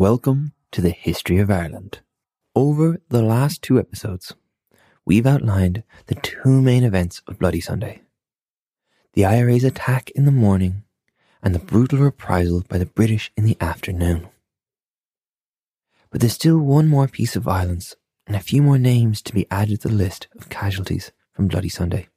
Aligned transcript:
Welcome 0.00 0.54
to 0.72 0.80
the 0.80 0.88
History 0.88 1.40
of 1.40 1.50
Ireland. 1.50 2.00
Over 2.56 3.02
the 3.10 3.20
last 3.20 3.60
two 3.60 3.78
episodes, 3.78 4.32
we've 5.04 5.26
outlined 5.26 5.82
the 6.06 6.14
two 6.14 6.62
main 6.62 6.84
events 6.84 7.20
of 7.28 7.38
Bloody 7.38 7.60
Sunday 7.60 8.00
the 9.12 9.26
IRA's 9.26 9.62
attack 9.62 10.08
in 10.12 10.24
the 10.24 10.32
morning 10.32 10.84
and 11.42 11.54
the 11.54 11.58
brutal 11.58 11.98
reprisal 11.98 12.64
by 12.66 12.78
the 12.78 12.86
British 12.86 13.30
in 13.36 13.44
the 13.44 13.58
afternoon. 13.60 14.30
But 16.08 16.22
there's 16.22 16.32
still 16.32 16.56
one 16.56 16.88
more 16.88 17.06
piece 17.06 17.36
of 17.36 17.42
violence 17.42 17.94
and 18.26 18.34
a 18.34 18.40
few 18.40 18.62
more 18.62 18.78
names 18.78 19.20
to 19.20 19.34
be 19.34 19.46
added 19.50 19.82
to 19.82 19.88
the 19.88 19.94
list 19.94 20.28
of 20.34 20.48
casualties 20.48 21.12
from 21.30 21.46
Bloody 21.48 21.68
Sunday. 21.68 22.08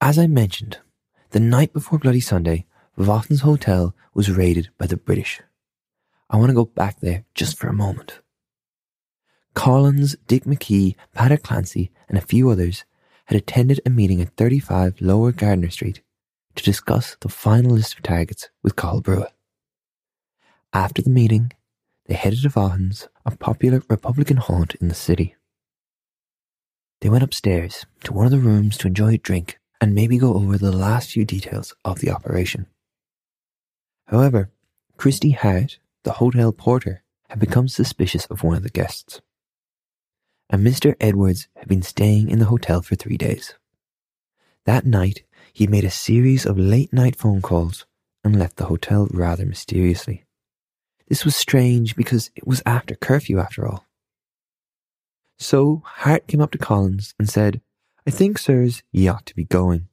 As 0.00 0.18
I 0.18 0.26
mentioned, 0.26 0.78
the 1.30 1.38
night 1.38 1.72
before 1.72 2.00
Bloody 2.00 2.18
Sunday, 2.18 2.66
Vaughan's 2.96 3.42
Hotel 3.42 3.94
was 4.14 4.32
raided 4.32 4.70
by 4.78 4.88
the 4.88 4.96
British. 4.96 5.40
I 6.28 6.36
want 6.36 6.48
to 6.50 6.54
go 6.54 6.64
back 6.64 7.00
there 7.00 7.24
just 7.34 7.56
for 7.56 7.68
a 7.68 7.72
moment. 7.72 8.20
Collins, 9.54 10.16
Dick 10.26 10.44
McKee, 10.44 10.96
Patrick 11.14 11.42
Clancy, 11.42 11.90
and 12.08 12.18
a 12.18 12.22
few 12.22 12.50
others 12.50 12.84
had 13.26 13.38
attended 13.38 13.80
a 13.84 13.90
meeting 13.90 14.20
at 14.20 14.36
35 14.36 15.00
Lower 15.00 15.32
Gardiner 15.32 15.70
Street 15.70 16.02
to 16.54 16.64
discuss 16.64 17.16
the 17.20 17.28
final 17.28 17.72
list 17.72 17.94
of 17.94 18.02
targets 18.02 18.50
with 18.62 18.76
Cathal 18.76 19.02
Brugha. 19.02 19.28
After 20.72 21.00
the 21.00 21.10
meeting, 21.10 21.52
they 22.06 22.14
headed 22.14 22.42
to 22.42 22.48
Vaughan's, 22.48 23.08
a 23.24 23.36
popular 23.36 23.82
Republican 23.88 24.36
haunt 24.36 24.74
in 24.76 24.88
the 24.88 24.94
city. 24.94 25.34
They 27.00 27.08
went 27.08 27.24
upstairs 27.24 27.86
to 28.04 28.12
one 28.12 28.26
of 28.26 28.32
the 28.32 28.38
rooms 28.38 28.76
to 28.78 28.88
enjoy 28.88 29.14
a 29.14 29.18
drink 29.18 29.58
and 29.80 29.94
maybe 29.94 30.18
go 30.18 30.34
over 30.34 30.56
the 30.56 30.72
last 30.72 31.10
few 31.10 31.24
details 31.24 31.74
of 31.84 32.00
the 32.00 32.10
operation. 32.10 32.66
However, 34.06 34.50
Christy 34.96 35.32
Hart, 35.32 35.78
the 36.06 36.12
hotel 36.12 36.52
porter, 36.52 37.02
had 37.28 37.40
become 37.40 37.66
suspicious 37.66 38.26
of 38.26 38.44
one 38.44 38.56
of 38.56 38.62
the 38.62 38.70
guests. 38.70 39.20
And 40.48 40.64
Mr. 40.64 40.94
Edwards 41.00 41.48
had 41.56 41.66
been 41.66 41.82
staying 41.82 42.30
in 42.30 42.38
the 42.38 42.44
hotel 42.44 42.80
for 42.80 42.94
three 42.94 43.16
days. 43.16 43.56
That 44.66 44.86
night, 44.86 45.24
he 45.52 45.66
made 45.66 45.82
a 45.82 45.90
series 45.90 46.46
of 46.46 46.56
late 46.56 46.92
night 46.92 47.16
phone 47.16 47.42
calls 47.42 47.86
and 48.22 48.38
left 48.38 48.54
the 48.54 48.66
hotel 48.66 49.08
rather 49.10 49.44
mysteriously. 49.44 50.24
This 51.08 51.24
was 51.24 51.34
strange 51.34 51.96
because 51.96 52.30
it 52.36 52.46
was 52.46 52.62
after 52.64 52.94
curfew 52.94 53.40
after 53.40 53.66
all. 53.66 53.84
So 55.38 55.82
Hart 55.84 56.28
came 56.28 56.40
up 56.40 56.52
to 56.52 56.58
Collins 56.58 57.14
and 57.18 57.28
said, 57.28 57.60
I 58.06 58.12
think, 58.12 58.38
sirs, 58.38 58.84
ye 58.92 59.08
ought 59.08 59.26
to 59.26 59.34
be 59.34 59.44
going. 59.44 59.88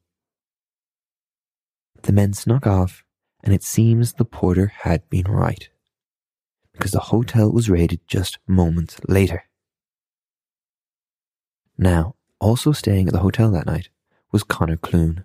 The 2.02 2.12
men 2.12 2.34
snuck 2.34 2.68
off, 2.68 3.02
and 3.42 3.52
it 3.52 3.64
seems 3.64 4.12
the 4.12 4.24
porter 4.24 4.68
had 4.82 5.10
been 5.10 5.26
right, 5.26 5.68
because 6.74 6.90
the 6.90 7.00
hotel 7.00 7.50
was 7.50 7.70
raided 7.70 8.00
just 8.06 8.38
moments 8.46 9.00
later. 9.08 9.44
Now, 11.78 12.14
also 12.40 12.72
staying 12.72 13.06
at 13.08 13.14
the 13.14 13.20
hotel 13.20 13.50
that 13.52 13.66
night 13.66 13.88
was 14.30 14.44
Conor 14.44 14.76
Clune, 14.76 15.24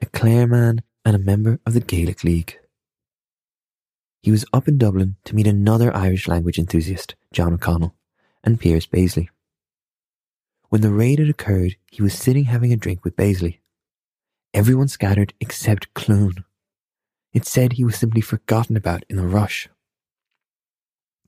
a 0.00 0.06
Clare 0.06 0.46
man 0.46 0.82
and 1.04 1.14
a 1.14 1.20
member 1.20 1.60
of 1.64 1.74
the 1.74 1.80
Gaelic 1.80 2.24
League. 2.24 2.58
He 4.22 4.30
was 4.30 4.44
up 4.52 4.68
in 4.68 4.76
Dublin 4.76 5.16
to 5.24 5.34
meet 5.34 5.46
another 5.46 5.94
Irish 5.96 6.28
language 6.28 6.58
enthusiast, 6.58 7.14
John 7.32 7.54
O'Connell, 7.54 7.94
and 8.44 8.60
Piaras 8.60 8.88
Béaslaí. 8.88 9.28
When 10.68 10.82
the 10.82 10.92
raid 10.92 11.18
had 11.18 11.28
occurred, 11.28 11.76
he 11.90 12.02
was 12.02 12.14
sitting 12.14 12.44
having 12.44 12.72
a 12.72 12.76
drink 12.76 13.04
with 13.04 13.16
Baisley. 13.16 13.58
Everyone 14.54 14.88
scattered 14.88 15.34
except 15.40 15.92
Clune. 15.94 16.44
It 17.32 17.46
said 17.46 17.72
he 17.72 17.84
was 17.84 17.96
simply 17.96 18.20
forgotten 18.20 18.76
about 18.76 19.04
in 19.08 19.16
the 19.16 19.26
rush. 19.26 19.68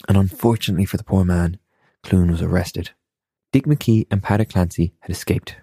And 0.09 0.17
unfortunately 0.17 0.85
for 0.85 0.97
the 0.97 1.05
poor 1.05 1.25
man, 1.25 1.59
Clune 2.03 2.31
was 2.31 2.43
arrested. 2.43 2.91
Dick 3.53 3.65
McKee 3.65 4.07
and 4.11 4.23
Paddy 4.23 4.45
Clancy 4.45 4.95
had 5.01 5.11
escaped. 5.11 5.57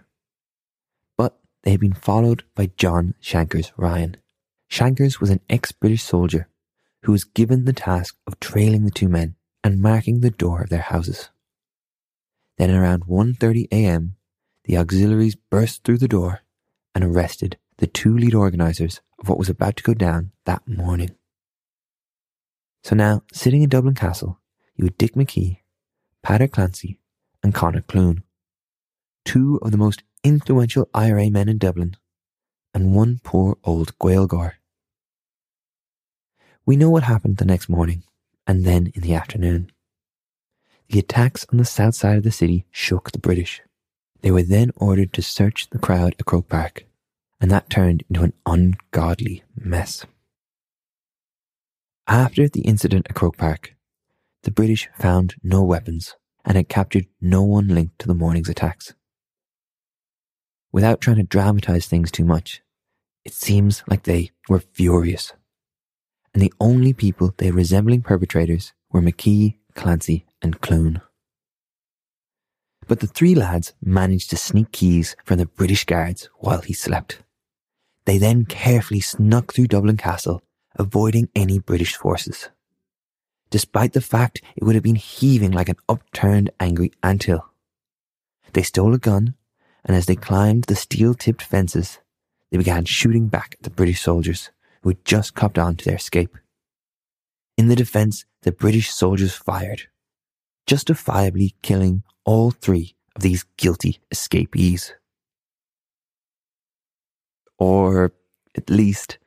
But 1.18 1.38
they 1.64 1.72
had 1.72 1.80
been 1.80 1.94
followed 1.94 2.44
by 2.56 2.72
John 2.78 3.16
Shankers 3.20 3.72
Ryan. 3.78 4.18
Shankers 4.68 5.20
was 5.20 5.30
an 5.30 5.42
ex-British 5.50 6.04
soldier 6.04 6.48
who 7.04 7.12
was 7.12 7.24
given 7.24 7.66
the 7.66 7.74
task 7.74 8.16
of 8.28 8.40
trailing 8.40 8.86
the 8.86 8.92
two 8.92 9.10
men 9.10 9.36
and 9.64 9.82
marking 9.82 10.20
the 10.20 10.30
door 10.30 10.62
of 10.62 10.70
their 10.70 10.82
houses. 10.82 11.30
Then 12.58 12.72
around 12.72 13.06
1.30 13.06 13.68
a.m., 13.72 14.16
the 14.66 14.78
auxiliaries 14.78 15.36
burst 15.36 15.84
through 15.84 15.98
the 15.98 16.08
door 16.08 16.42
and 16.94 17.04
arrested 17.04 17.58
the 17.78 17.88
two 17.88 18.16
lead 18.16 18.36
organisers 18.36 19.02
of 19.18 19.30
what 19.30 19.40
was 19.40 19.50
about 19.50 19.78
to 19.78 19.84
go 19.84 19.94
down 19.94 20.32
that 20.46 20.68
morning. 20.68 21.16
So 22.84 22.96
now, 22.96 23.24
sitting 23.34 23.62
in 23.62 23.70
Dublin 23.70 23.96
Castle, 23.96 24.40
you 24.76 24.86
had 24.86 24.98
Dick 24.98 25.14
McKee, 25.14 25.60
Patrick 26.24 26.54
Clancy, 26.54 27.00
and 27.44 27.54
Conor 27.54 27.82
Clune, 27.82 28.24
two 29.26 29.60
of 29.62 29.72
the 29.72 29.78
most 29.78 30.04
influential 30.24 30.90
IRA 30.94 31.30
men 31.30 31.50
in 31.50 31.58
Dublin, 31.58 31.96
and 32.74 32.94
one 32.94 33.20
poor 33.24 33.58
old 33.64 33.98
Gaeilgeoir. 34.00 34.54
We 36.66 36.76
know 36.76 36.90
what 36.90 37.04
happened 37.04 37.38
the 37.38 37.46
next 37.46 37.70
morning, 37.70 38.04
and 38.46 38.66
then 38.66 38.92
in 38.94 39.02
the 39.02 39.14
afternoon. 39.14 39.72
The 40.90 41.00
attacks 41.00 41.46
on 41.52 41.58
the 41.58 41.66
south 41.66 41.96
side 41.96 42.18
of 42.18 42.24
the 42.24 42.32
city 42.32 42.66
shook 42.72 43.12
the 43.12 43.20
British. 43.20 43.62
They 44.22 44.32
were 44.32 44.44
then 44.44 44.72
ordered 44.76 45.14
to 45.14 45.22
search 45.22 45.70
the 45.70 45.80
crowd 45.80 46.16
at 46.20 46.26
Croke 46.26 46.50
Park, 46.50 46.86
and 47.40 47.50
that 47.52 47.70
turned 47.70 48.04
into 48.10 48.24
an 48.24 48.34
ungodly 48.46 49.44
mess. 49.56 50.06
After 52.10 52.50
the 52.50 52.62
incident 52.62 53.06
at 53.08 53.16
Croke 53.16 53.38
Park, 53.38 53.76
the 54.42 54.50
British 54.50 54.90
found 54.98 55.36
no 55.44 55.62
weapons 55.62 56.16
and 56.44 56.58
had 56.58 56.68
captured 56.68 57.06
no 57.22 57.44
one 57.44 57.68
linked 57.68 58.00
to 58.00 58.08
the 58.08 58.16
morning's 58.16 58.50
attacks. 58.50 58.96
Without 60.72 61.02
trying 61.02 61.18
to 61.18 61.24
dramatize 61.24 61.86
things 61.86 62.10
too 62.10 62.26
much, 62.26 62.64
it 63.26 63.34
seems 63.34 63.84
like 63.88 64.04
they 64.06 64.32
were 64.50 64.60
furious. 64.60 65.34
And 66.34 66.42
the 66.42 66.52
only 66.60 66.94
people 66.94 67.36
they 67.38 67.52
resembling 67.52 68.02
perpetrators 68.02 68.74
were 68.92 69.04
McKee, 69.04 69.58
Clancy, 69.76 70.26
and 70.42 70.60
Clune. 70.62 71.02
But 72.88 73.02
the 73.02 73.08
three 73.08 73.36
lads 73.36 73.74
managed 73.84 74.32
to 74.32 74.36
sneak 74.36 74.72
keys 74.72 75.16
from 75.26 75.38
the 75.38 75.46
British 75.46 75.86
guards 75.86 76.28
while 76.40 76.62
he 76.62 76.74
slept. 76.74 77.22
They 78.06 78.18
then 78.18 78.46
carefully 78.46 79.00
snuck 79.00 79.54
through 79.54 79.68
Dublin 79.68 79.98
Castle, 79.98 80.42
avoiding 80.80 81.30
any 81.36 81.60
British 81.60 81.96
forces. 81.96 82.50
Despite 83.52 83.94
the 83.94 84.02
fact 84.02 84.42
it 84.56 84.64
would 84.64 84.76
have 84.76 84.84
been 84.84 84.96
heaving 84.96 85.52
like 85.52 85.70
an 85.70 85.76
upturned 85.88 86.50
angry 86.60 86.92
anthill. 87.04 87.46
They 88.54 88.64
stole 88.64 88.94
a 88.94 88.98
gun, 88.98 89.36
and 89.84 89.96
as 89.96 90.06
they 90.06 90.16
climbed 90.16 90.64
the 90.64 90.76
steel 90.76 91.14
tipped 91.14 91.44
fences, 91.44 92.00
they 92.50 92.58
began 92.58 92.86
shooting 92.86 93.28
back 93.28 93.56
at 93.56 93.64
the 93.64 93.70
British 93.70 94.02
soldiers 94.02 94.50
who 94.82 94.90
had 94.90 95.06
just 95.06 95.36
copped 95.36 95.60
on 95.60 95.76
to 95.76 95.86
their 95.86 95.98
escape. 95.98 96.36
In 97.58 97.68
the 97.68 97.76
defense, 97.76 98.26
the 98.44 98.52
British 98.52 98.90
soldiers 98.90 99.36
fired, 99.36 99.84
justifiably 100.66 101.56
killing 101.62 102.04
all 102.24 102.52
three 102.52 102.96
of 103.16 103.22
these 103.22 103.44
guilty 103.58 104.00
escapees. 104.12 104.94
Or 107.58 108.14
at 108.56 108.70
least, 108.70 109.18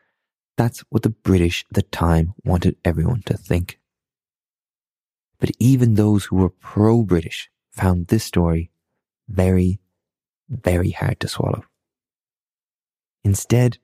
that's 0.56 0.80
what 0.90 1.02
the 1.02 1.10
British 1.10 1.64
at 1.70 1.74
the 1.74 1.82
time 1.82 2.34
wanted 2.44 2.76
everyone 2.84 3.22
to 3.22 3.36
think. 3.36 3.78
But 5.38 5.50
even 5.58 5.94
those 5.94 6.26
who 6.26 6.36
were 6.36 6.50
pro 6.50 7.02
British 7.02 7.50
found 7.70 8.06
this 8.06 8.24
story 8.24 8.70
very, 9.28 9.80
very 10.48 10.90
hard 10.90 11.20
to 11.20 11.28
swallow. 11.28 11.64
Instead, 13.24 13.78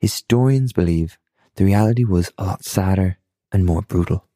historians 0.00 0.72
believe 0.72 1.18
the 1.56 1.64
reality 1.64 2.04
was 2.04 2.32
a 2.36 2.44
lot 2.44 2.64
sadder 2.64 3.18
and 3.52 3.64
more 3.64 3.82
brutal. 3.82 4.26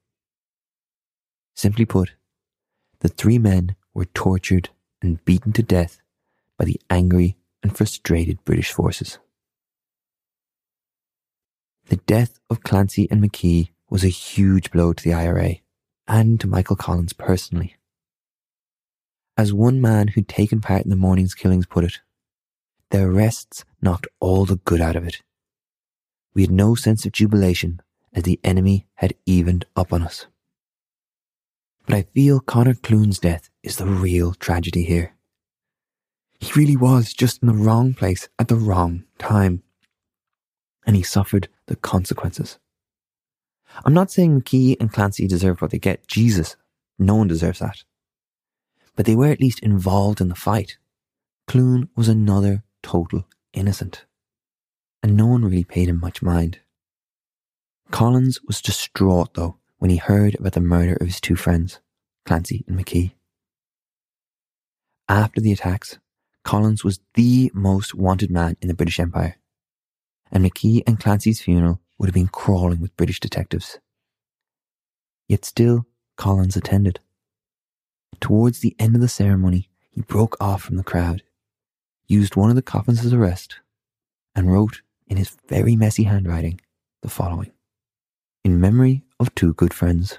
Simply 1.54 1.84
put, 1.84 2.12
the 3.00 3.08
three 3.08 3.38
men 3.38 3.74
were 3.92 4.04
tortured 4.04 4.70
and 5.02 5.24
beaten 5.24 5.52
to 5.52 5.62
death 5.62 6.00
by 6.56 6.64
the 6.64 6.80
angry 6.88 7.36
and 7.62 7.76
frustrated 7.76 8.44
British 8.44 8.72
forces. 8.72 9.18
The 11.88 11.96
death 11.96 12.38
of 12.50 12.62
Clancy 12.62 13.08
and 13.10 13.22
McKee 13.22 13.70
was 13.88 14.04
a 14.04 14.08
huge 14.08 14.70
blow 14.70 14.92
to 14.92 15.02
the 15.02 15.14
IRA 15.14 15.56
and 16.06 16.38
to 16.40 16.46
Michael 16.46 16.76
Collins 16.76 17.14
personally. 17.14 17.76
As 19.38 19.54
one 19.54 19.80
man 19.80 20.08
who'd 20.08 20.28
taken 20.28 20.60
part 20.60 20.82
in 20.82 20.90
the 20.90 20.96
morning's 20.96 21.34
killings 21.34 21.64
put 21.64 21.84
it, 21.84 22.00
the 22.90 23.02
arrests 23.02 23.64
knocked 23.80 24.06
all 24.20 24.44
the 24.44 24.56
good 24.56 24.82
out 24.82 24.96
of 24.96 25.06
it. 25.06 25.22
We 26.34 26.42
had 26.42 26.50
no 26.50 26.74
sense 26.74 27.06
of 27.06 27.12
jubilation 27.12 27.80
as 28.12 28.24
the 28.24 28.40
enemy 28.44 28.86
had 28.96 29.14
evened 29.24 29.64
up 29.74 29.92
on 29.92 30.02
us. 30.02 30.26
But 31.86 31.94
I 31.94 32.02
feel 32.02 32.40
Conor 32.40 32.74
Clune's 32.74 33.18
death 33.18 33.48
is 33.62 33.76
the 33.76 33.86
real 33.86 34.34
tragedy 34.34 34.82
here. 34.82 35.14
He 36.38 36.52
really 36.52 36.76
was 36.76 37.14
just 37.14 37.42
in 37.42 37.48
the 37.48 37.54
wrong 37.54 37.94
place 37.94 38.28
at 38.38 38.48
the 38.48 38.56
wrong 38.56 39.04
time. 39.18 39.62
And 40.88 40.96
he 40.96 41.02
suffered 41.04 41.48
the 41.66 41.76
consequences. 41.76 42.58
I'm 43.84 43.94
not 43.94 44.10
saying 44.10 44.40
McKee 44.40 44.76
and 44.80 44.90
Clancy 44.92 45.28
deserved 45.28 45.60
what 45.60 45.70
they 45.70 45.78
get. 45.78 46.08
Jesus, 46.08 46.56
no 46.98 47.14
one 47.14 47.28
deserves 47.28 47.60
that. 47.60 47.84
But 48.96 49.06
they 49.06 49.14
were 49.14 49.28
at 49.28 49.40
least 49.40 49.60
involved 49.60 50.20
in 50.20 50.28
the 50.28 50.34
fight. 50.34 50.78
Clune 51.46 51.88
was 51.94 52.08
another 52.08 52.64
total 52.82 53.26
innocent. 53.52 54.06
And 55.02 55.16
no 55.16 55.26
one 55.26 55.44
really 55.44 55.62
paid 55.62 55.88
him 55.88 56.00
much 56.00 56.22
mind. 56.22 56.60
Collins 57.90 58.40
was 58.46 58.60
distraught, 58.60 59.34
though, 59.34 59.56
when 59.78 59.90
he 59.90 59.96
heard 59.96 60.34
about 60.34 60.52
the 60.52 60.60
murder 60.60 60.94
of 61.00 61.06
his 61.06 61.20
two 61.20 61.36
friends, 61.36 61.80
Clancy 62.26 62.64
and 62.66 62.78
McKee. 62.78 63.12
After 65.08 65.40
the 65.40 65.52
attacks, 65.52 65.98
Collins 66.44 66.84
was 66.84 67.00
the 67.14 67.50
most 67.54 67.94
wanted 67.94 68.30
man 68.30 68.56
in 68.60 68.68
the 68.68 68.74
British 68.74 69.00
Empire, 69.00 69.37
and 70.30 70.44
McKee 70.44 70.82
and 70.86 71.00
Clancy's 71.00 71.40
funeral 71.40 71.80
would 71.98 72.08
have 72.08 72.14
been 72.14 72.28
crawling 72.28 72.80
with 72.80 72.96
British 72.96 73.20
detectives. 73.20 73.78
Yet 75.28 75.44
still, 75.44 75.86
Collins 76.16 76.56
attended. 76.56 77.00
Towards 78.20 78.60
the 78.60 78.74
end 78.78 78.94
of 78.94 79.00
the 79.00 79.08
ceremony, 79.08 79.68
he 79.90 80.00
broke 80.00 80.36
off 80.40 80.62
from 80.62 80.76
the 80.76 80.84
crowd, 80.84 81.22
used 82.06 82.36
one 82.36 82.50
of 82.50 82.56
the 82.56 82.62
coffins 82.62 83.04
as 83.04 83.12
a 83.12 83.18
rest, 83.18 83.56
and 84.34 84.50
wrote 84.50 84.82
in 85.06 85.16
his 85.16 85.36
very 85.48 85.76
messy 85.76 86.04
handwriting 86.04 86.60
the 87.02 87.08
following 87.08 87.52
In 88.44 88.60
memory 88.60 89.04
of 89.20 89.34
two 89.34 89.54
good 89.54 89.74
friends, 89.74 90.18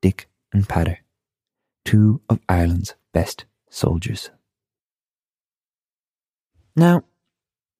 Dick 0.00 0.28
and 0.52 0.68
Patter, 0.68 0.98
two 1.84 2.20
of 2.28 2.40
Ireland's 2.48 2.94
best 3.12 3.44
soldiers. 3.70 4.30
Now, 6.74 7.04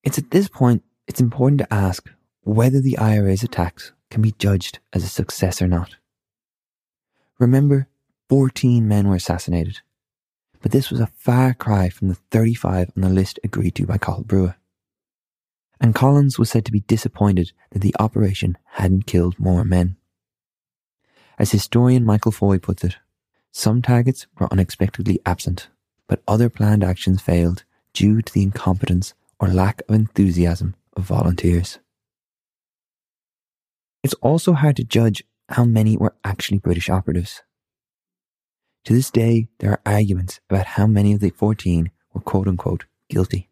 it's 0.03 0.19
at 0.19 0.31
this 0.31 0.49
point 0.49 0.83
it's 1.13 1.21
important 1.21 1.59
to 1.59 1.75
ask 1.75 2.11
whether 2.41 2.81
the 2.81 2.97
IRA's 2.97 3.43
attacks 3.43 3.93
can 4.09 4.23
be 4.23 4.33
judged 4.39 4.79
as 4.95 5.05
a 5.05 5.09
success 5.09 5.61
or 5.61 5.69
not. 5.69 5.97
Remember, 7.39 7.87
14 8.31 8.89
men 8.89 9.07
were 9.07 9.17
assassinated, 9.17 9.83
but 10.63 10.73
this 10.73 10.91
was 10.91 11.01
a 11.01 11.13
far 11.15 11.53
cry 11.53 11.91
from 11.91 12.09
the 12.09 12.15
35 12.15 12.93
on 12.97 13.03
the 13.03 13.11
list 13.11 13.39
agreed 13.45 13.75
to 13.75 13.85
by 13.85 13.99
Cathal 13.99 14.25
Brugha. 14.25 14.55
And 15.79 15.95
Collins 15.95 16.39
was 16.39 16.49
said 16.49 16.65
to 16.65 16.73
be 16.73 16.81
disappointed 16.81 17.53
that 17.73 17.81
the 17.81 17.95
operation 17.99 18.57
hadn't 18.65 19.07
killed 19.07 19.39
more 19.39 19.65
men. 19.65 19.97
As 21.39 21.53
historian 21.53 22.07
Michael 22.07 22.33
Foy 22.33 22.59
puts 22.59 22.85
it, 22.85 22.97
some 23.51 23.83
targets 23.83 24.27
were 24.39 24.51
unexpectedly 24.51 25.21
absent, 25.27 25.69
but 26.07 26.23
other 26.27 26.49
planned 26.49 26.83
actions 26.83 27.21
failed 27.21 27.65
due 27.93 28.23
to 28.23 28.33
the 28.33 28.43
incompetence 28.43 29.13
or 29.39 29.49
lack 29.49 29.83
of 29.91 29.95
enthusiasm 29.95 30.75
of 30.97 31.05
volunteers. 31.05 31.79
It's 34.03 34.15
also 34.15 34.53
hard 34.53 34.77
to 34.77 34.85
judge 34.85 35.23
how 35.49 35.65
many 35.65 35.97
were 35.97 36.15
actually 36.25 36.59
British 36.59 36.89
operatives. 36.89 37.43
To 38.85 38.95
this 38.95 39.11
day, 39.11 39.49
there 39.59 39.71
are 39.71 39.81
arguments 39.87 40.41
about 40.51 40.67
how 40.67 40.87
many 40.87 41.13
of 41.13 41.21
the 41.21 41.31
14 41.31 41.91
were 42.13 42.21
quote 42.21 42.49
unquote 42.49 42.87
guilty. 43.09 43.49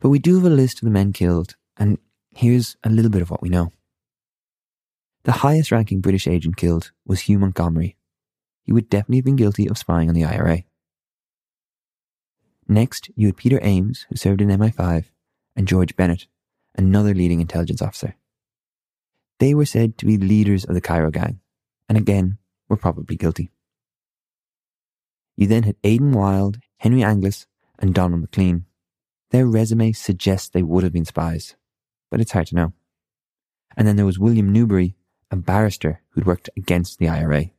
But 0.00 0.10
we 0.10 0.18
do 0.18 0.36
have 0.36 0.44
a 0.44 0.50
list 0.50 0.80
of 0.80 0.84
the 0.84 0.92
men 0.92 1.12
killed, 1.12 1.56
and 1.76 1.98
here's 2.30 2.76
a 2.84 2.90
little 2.90 3.10
bit 3.10 3.22
of 3.22 3.30
what 3.30 3.42
we 3.42 3.48
know. 3.48 3.72
The 5.24 5.32
highest 5.32 5.72
ranking 5.72 6.00
British 6.00 6.28
agent 6.28 6.56
killed 6.56 6.92
was 7.06 7.22
Hugh 7.22 7.38
Montgomery. 7.38 7.96
He 8.62 8.72
would 8.72 8.88
definitely 8.88 9.18
have 9.18 9.24
been 9.24 9.36
guilty 9.36 9.68
of 9.68 9.78
spying 9.78 10.08
on 10.08 10.14
the 10.14 10.24
IRA. 10.24 10.64
Next, 12.68 13.10
you 13.16 13.26
had 13.26 13.36
Peter 13.36 13.58
Ames, 13.62 14.06
who 14.08 14.16
served 14.16 14.40
in 14.40 14.48
MI5, 14.48 15.06
and 15.56 15.68
George 15.68 15.96
Bennett, 15.96 16.26
another 16.74 17.14
leading 17.14 17.40
intelligence 17.40 17.82
officer. 17.82 18.16
They 19.38 19.54
were 19.54 19.66
said 19.66 19.98
to 19.98 20.06
be 20.06 20.16
leaders 20.16 20.64
of 20.64 20.74
the 20.74 20.80
Cairo 20.80 21.10
gang, 21.10 21.40
and 21.88 21.98
again 21.98 22.38
were 22.68 22.76
probably 22.76 23.16
guilty. 23.16 23.50
You 25.36 25.46
then 25.46 25.64
had 25.64 25.76
Aidan 25.82 26.12
Wilde, 26.12 26.60
Henry 26.78 27.00
Angliss, 27.00 27.46
and 27.78 27.94
Donald 27.94 28.20
MacLean. 28.20 28.66
Their 29.30 29.46
resume 29.46 29.92
suggests 29.92 30.48
they 30.48 30.62
would 30.62 30.84
have 30.84 30.92
been 30.92 31.04
spies, 31.04 31.56
but 32.10 32.20
it's 32.20 32.32
hard 32.32 32.46
to 32.48 32.54
know. 32.54 32.72
And 33.76 33.88
then 33.88 33.96
there 33.96 34.06
was 34.06 34.18
William 34.18 34.52
Newberry, 34.52 34.94
a 35.30 35.36
barrister 35.36 36.00
who'd 36.10 36.26
worked 36.26 36.48
against 36.56 36.98
the 36.98 37.08
IRA. 37.08 37.50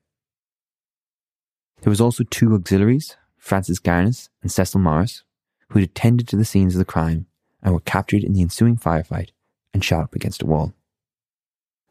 There 1.82 1.90
was 1.90 2.00
also 2.00 2.24
two 2.24 2.56
auxiliaries, 2.56 3.18
Francis 3.38 3.80
Garniss 3.80 4.30
and 4.42 4.52
Cecil 4.52 4.80
Morris, 4.80 5.24
who'd 5.70 5.84
attended 5.84 6.28
to 6.30 6.38
the 6.38 6.46
scenes 6.46 6.74
of 6.74 6.80
the 6.80 6.86
crime 6.86 7.28
and 7.66 7.74
were 7.74 7.82
captured 7.82 8.24
in 8.24 8.34
the 8.34 8.42
ensuing 8.42 8.78
firefight 8.78 9.30
and 9.74 9.84
shot 9.84 10.04
up 10.04 10.16
against 10.16 10.44
a 10.44 10.46
wall. 10.46 10.74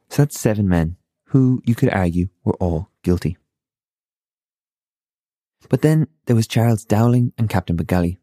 So 0.08 0.22
that's 0.22 0.38
seven 0.38 0.68
men 0.68 0.96
who, 1.24 1.60
you 1.66 1.74
could 1.74 1.90
argue, 1.90 2.28
were 2.44 2.54
all 2.54 2.88
guilty. 3.02 3.36
But 5.68 5.82
then 5.82 6.06
there 6.26 6.36
was 6.36 6.46
Charles 6.46 6.84
Dowling 6.84 7.32
and 7.36 7.50
Captain 7.50 7.76
Baggallay. 7.76 8.18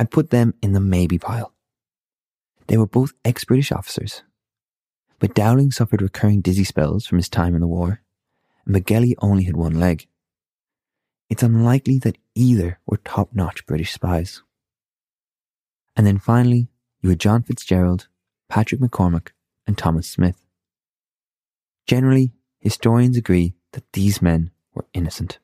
I'd 0.00 0.10
put 0.10 0.30
them 0.30 0.54
in 0.62 0.72
the 0.72 0.80
maybe 0.80 1.18
pile. 1.18 1.52
They 2.66 2.78
were 2.78 2.86
both 2.86 3.12
ex 3.24 3.44
British 3.44 3.70
officers, 3.70 4.22
but 5.18 5.34
Dowling 5.34 5.70
suffered 5.70 6.00
recurring 6.00 6.40
dizzy 6.40 6.64
spells 6.64 7.06
from 7.06 7.18
his 7.18 7.28
time 7.28 7.54
in 7.54 7.60
the 7.60 7.66
war, 7.66 8.00
and 8.64 8.74
Baggallay 8.74 9.14
only 9.18 9.44
had 9.44 9.56
one 9.56 9.78
leg. 9.78 10.06
It's 11.28 11.42
unlikely 11.42 11.98
that 11.98 12.18
either 12.34 12.78
were 12.86 12.98
top 12.98 13.34
notch 13.34 13.66
British 13.66 13.92
spies. 13.92 14.42
And 15.96 16.06
then 16.06 16.18
finally, 16.18 16.68
you 17.00 17.10
had 17.10 17.20
John 17.20 17.42
Fitzgerald, 17.42 18.08
Patrick 18.48 18.80
McCormack, 18.80 19.28
and 19.66 19.76
Thomas 19.76 20.06
Smith. 20.06 20.42
Generally, 21.86 22.32
historians 22.60 23.16
agree 23.16 23.54
that 23.72 23.92
these 23.92 24.22
men 24.22 24.50
were 24.74 24.86
innocent. 24.94 25.38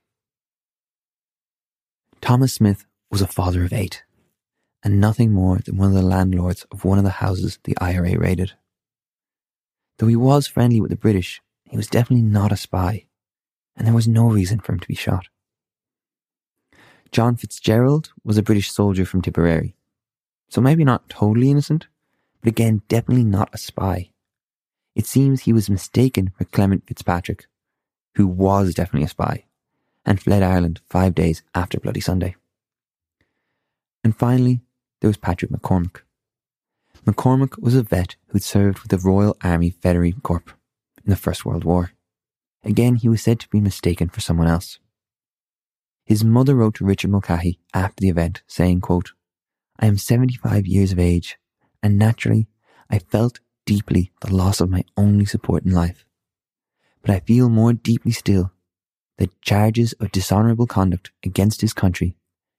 Thomas 2.21 2.53
Smith 2.53 2.85
was 3.11 3.23
a 3.23 3.27
father 3.27 3.65
of 3.65 3.73
eight, 3.73 4.05
and 4.83 5.01
nothing 5.01 5.33
more 5.33 5.59
than 5.59 5.77
one 5.77 5.89
of 5.89 5.95
the 5.95 6.03
landlords 6.03 6.65
of 6.71 6.85
one 6.85 6.99
of 6.99 7.05
the 7.05 7.11
houses 7.11 7.59
the 7.65 7.77
IRA 7.81 8.19
raided. 8.19 8.53
Though 9.99 10.07
he 10.07 10.17
was 10.17 10.47
friendly 10.47 10.81
with 10.81 10.91
the 10.91 10.97
British, 10.97 11.41
he 11.65 11.77
was 11.77 11.89
definitely 11.89 12.23
not 12.25 12.53
a 12.53 12.57
spy, 12.57 13.07
and 13.77 13.87
there 13.87 13.95
was 13.95 14.09
no 14.09 14.29
reason 14.29 14.61
for 14.61 14.73
him 14.73 14.81
to 14.81 14.89
be 14.89 14.95
shot. 14.95 15.27
John 17.11 17.37
Fitzgerald 17.37 18.13
was 18.23 18.37
a 18.37 18.43
British 18.43 18.71
soldier 18.71 19.05
from 19.05 19.23
Tipperary, 19.23 19.75
so 20.49 20.61
maybe 20.61 20.85
not 20.85 21.09
totally 21.09 21.51
innocent, 21.51 21.87
but 22.41 22.49
again, 22.49 22.83
definitely 22.89 23.25
not 23.25 23.51
a 23.53 23.59
spy. 23.59 24.11
It 24.95 25.07
seems 25.07 25.43
he 25.43 25.53
was 25.53 25.71
mistaken 25.71 26.33
for 26.37 26.45
Clement 26.45 26.85
Fitzpatrick, 26.87 27.47
who 28.15 28.27
was 28.27 28.75
definitely 28.75 29.07
a 29.07 29.09
spy, 29.09 29.45
and 30.05 30.21
fled 30.21 30.43
Ireland 30.43 30.81
five 30.89 31.15
days 31.15 31.43
after 31.55 31.79
Bloody 31.79 32.01
Sunday. 32.01 32.37
And 34.03 34.17
finally, 34.17 34.63
there 35.01 35.09
was 35.09 35.17
Patrick 35.17 35.51
McCormack. 35.51 36.01
McCormack 37.05 37.61
was 37.63 37.75
a 37.75 37.83
vet 37.83 38.17
who'd 38.29 38.43
served 38.43 38.81
with 38.81 38.91
the 38.91 38.99
Royal 38.99 39.37
Army 39.43 39.75
Veterinary 39.83 40.13
Corps 40.13 40.43
in 41.05 41.11
the 41.11 41.17
First 41.17 41.45
World 41.45 41.65
War. 41.65 41.93
Again, 42.65 42.97
he 42.97 43.09
was 43.09 43.23
said 43.23 43.39
to 43.41 43.49
be 43.49 43.61
mistaken 43.61 44.09
for 44.09 44.21
someone 44.21 44.49
else. 44.49 44.79
His 46.05 46.25
mother 46.25 46.55
wrote 46.55 46.75
to 46.77 46.85
Richard 46.85 47.11
Mulcahy 47.11 47.61
after 47.73 48.01
the 48.01 48.09
event, 48.09 48.43
saying, 48.47 48.81
quote, 48.81 49.13
I 49.79 49.87
am 49.87 49.97
75 49.97 50.67
years 50.67 50.93
of 50.93 50.99
age, 50.99 51.39
and 51.83 51.99
naturally, 51.99 52.49
I 52.91 52.99
felt 52.99 53.41
deeply 53.65 54.11
the 54.21 54.35
loss 54.35 54.61
of 54.61 54.71
my 54.71 54.85
only 54.97 55.25
support 55.25 55.65
in 55.65 55.73
life. 55.73 56.05
But 57.03 57.11
I 57.11 57.21
feel 57.21 57.49
more 57.49 57.73
deeply 57.73 58.13
still 58.13 58.53
that 59.19 59.41
charges 59.41 59.93
of 59.95 60.11
dishonourable 60.11 60.67
conduct 60.67 61.13
against 61.23 61.61
his 61.61 61.73
country 61.73 62.17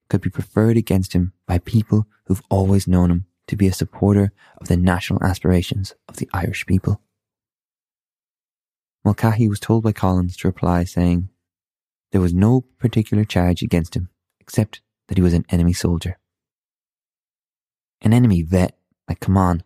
could 0.09 0.21
be 0.21 0.29
preferred 0.29 0.77
against 0.77 1.13
him 1.13 1.33
by 1.45 1.57
people 1.59 2.07
who've 2.25 2.43
always 2.49 2.87
known 2.87 3.11
him 3.11 3.25
to 3.47 3.55
be 3.55 3.67
a 3.67 3.73
supporter 3.73 4.31
of 4.61 4.67
the 4.67 4.77
national 4.77 5.23
aspirations 5.23 5.93
of 6.07 6.17
the 6.17 6.29
Irish 6.33 6.65
people. 6.65 7.01
Mulcahy 9.03 9.47
was 9.47 9.59
told 9.59 9.83
by 9.83 9.91
Collins 9.91 10.37
to 10.37 10.47
reply 10.47 10.83
saying, 10.83 11.29
there 12.11 12.21
was 12.21 12.33
no 12.33 12.61
particular 12.79 13.23
charge 13.23 13.61
against 13.61 13.95
him 13.95 14.09
except 14.39 14.81
that 15.07 15.17
he 15.17 15.21
was 15.21 15.33
an 15.33 15.45
enemy 15.49 15.73
soldier. 15.73 16.17
An 18.01 18.13
enemy 18.13 18.41
vet, 18.41 18.77
like 19.07 19.19
come 19.19 19.37
on, 19.37 19.63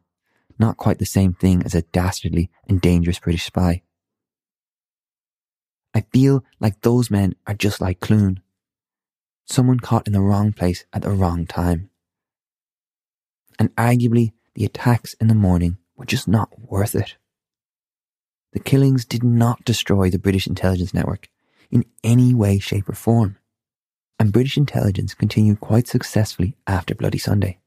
not 0.60 0.78
quite 0.78 1.00
the 1.00 1.06
same 1.06 1.34
thing 1.34 1.63
as 1.63 1.75
a 1.75 1.82
dastardly 1.82 2.50
and 2.68 2.82
dangerous 2.82 3.20
British 3.20 3.46
spy. 3.46 3.84
I 5.94 6.02
feel 6.02 6.44
like 6.60 6.82
those 6.82 7.12
men 7.12 7.36
are 7.46 7.54
just 7.54 7.80
like 7.80 8.00
Clune. 8.00 8.42
Someone 9.46 9.80
caught 9.80 10.08
in 10.08 10.13
the 10.13 10.22
wrong 10.22 10.52
place 10.54 10.86
at 10.94 11.04
the 11.04 11.12
wrong 11.12 11.46
time. 11.46 11.90
And 13.60 13.75
arguably, 13.75 14.32
the 14.56 14.66
attacks 14.66 15.13
in 15.16 15.28
the 15.28 15.36
morning 15.36 15.78
were 15.96 16.06
just 16.06 16.28
not 16.28 16.50
worth 16.60 16.96
it. 16.96 17.16
The 18.54 18.60
killings 18.60 19.06
did 19.06 19.24
not 19.24 19.66
destroy 19.66 20.10
the 20.10 20.20
British 20.20 20.48
intelligence 20.48 20.94
network 20.94 21.30
in 21.72 21.86
any 22.04 22.34
way, 22.34 22.60
shape, 22.60 22.90
or 22.90 22.94
form. 22.94 23.38
And 24.20 24.32
British 24.32 24.58
intelligence 24.58 25.13
continued 25.13 25.60
quite 25.60 25.88
successfully 25.88 26.56
after 26.68 26.96
Bloody 26.96 27.18
Sunday. 27.18 27.60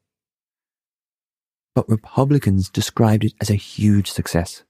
But 1.76 1.90
Republicans 1.90 2.70
described 2.70 3.22
it 3.22 3.34
as 3.38 3.50
a 3.50 3.54
huge 3.54 4.10
success, 4.10 4.64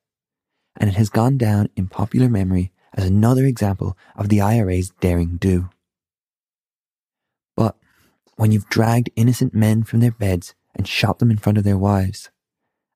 and 0.76 0.90
it 0.90 0.96
has 0.96 1.08
gone 1.08 1.38
down 1.38 1.68
in 1.76 1.86
popular 1.86 2.28
memory 2.28 2.72
as 2.94 3.04
another 3.04 3.44
example 3.44 3.96
of 4.16 4.28
the 4.28 4.40
IRA's 4.40 4.90
daring 5.00 5.36
do. 5.36 5.70
But 7.56 7.76
when 8.34 8.50
you've 8.50 8.68
dragged 8.68 9.10
innocent 9.14 9.54
men 9.54 9.84
from 9.84 10.00
their 10.00 10.10
beds 10.10 10.56
and 10.74 10.88
shot 10.88 11.20
them 11.20 11.30
in 11.30 11.36
front 11.36 11.58
of 11.58 11.62
their 11.62 11.78
wives, 11.78 12.30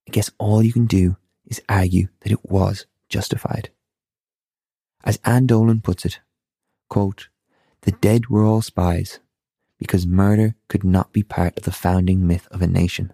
I 0.09 0.11
guess 0.11 0.33
all 0.39 0.61
you 0.61 0.73
can 0.73 0.87
do 0.87 1.17
is 1.47 1.63
argue 1.69 2.09
that 2.23 2.33
it 2.33 2.51
was 2.51 2.87
justified. 3.09 3.71
As 5.05 5.21
Anne 5.25 5.47
Dolan 5.47 5.83
puts 5.83 6.05
it, 6.05 6.19
quote, 6.89 7.29
the 7.83 7.93
dead 7.93 8.27
were 8.27 8.45
all 8.45 8.61
spies 8.61 9.21
because 9.79 10.05
murder 10.05 10.57
could 10.69 10.83
not 10.83 11.13
be 11.13 11.23
part 11.23 11.57
of 11.57 11.63
the 11.63 11.71
founding 11.71 12.27
myth 12.27 12.49
of 12.51 12.61
a 12.61 12.67
nation, 12.67 13.13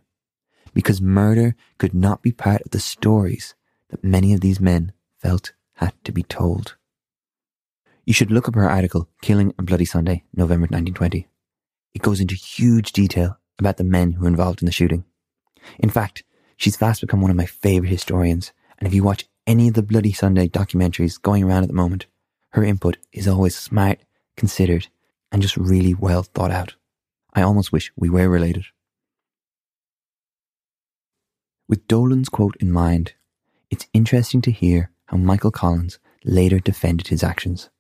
because 0.77 1.01
murder 1.01 1.57
could 1.79 1.95
not 1.95 2.21
be 2.21 2.31
part 2.31 2.61
of 2.61 2.71
the 2.71 2.79
stories 2.79 3.55
that 3.89 4.05
many 4.05 4.35
of 4.35 4.43
these 4.43 4.61
men 4.61 4.93
felt 5.19 5.55
had 5.77 5.95
to 6.05 6.13
be 6.13 6.23
told. 6.23 6.77
You 8.05 8.13
should 8.13 8.31
look 8.31 8.47
up 8.47 8.55
her 8.57 8.69
article, 8.69 9.09
Killing 9.23 9.55
on 9.59 9.65
Bloody 9.65 9.87
Sunday, 9.87 10.25
November 10.35 10.65
1920. 10.65 11.29
It 11.95 12.03
goes 12.03 12.21
into 12.21 12.35
huge 12.35 12.93
detail 12.93 13.39
about 13.59 13.79
the 13.79 13.85
men 13.85 14.13
who 14.13 14.25
were 14.25 14.29
involved 14.29 14.61
in 14.61 14.67
the 14.67 14.71
shooting. 14.71 15.07
In 15.79 15.89
fact, 15.89 16.25
she's 16.59 16.77
fast 16.77 17.01
become 17.01 17.23
one 17.23 17.31
of 17.31 17.39
my 17.39 17.47
favourite 17.47 17.91
historians, 17.91 18.53
and 18.79 18.87
if 18.87 18.93
you 18.93 19.03
watch 19.03 19.25
any 19.47 19.69
of 19.69 19.75
the 19.75 19.83
Bloody 19.83 20.13
Sunday 20.13 20.47
documentaries 20.47 21.21
going 21.21 21.43
around 21.43 21.63
at 21.63 21.69
the 21.69 21.75
moment, 21.75 22.05
her 22.51 22.63
input 22.63 22.99
is 23.15 23.27
always 23.27 23.57
smart, 23.57 24.01
considered, 24.37 24.89
and 25.33 25.41
just 25.41 25.57
really 25.57 25.95
well 25.95 26.23
thought 26.23 26.51
out. 26.51 26.75
I 27.33 27.41
almost 27.41 27.73
wish 27.73 27.91
we 27.97 28.11
were 28.11 28.29
related. 28.29 28.67
With 31.69 31.89
Dolan's 31.89 32.29
quote 32.29 32.57
in 32.61 32.71
mind, 32.71 33.15
it's 33.71 33.89
interesting 33.93 34.41
to 34.43 34.53
hear 34.53 34.91
how 35.07 35.17
Michael 35.17 35.51
Collins 35.51 35.99
later 36.25 36.61
defended 36.61 37.09
his 37.09 37.25
actions. 37.25 37.71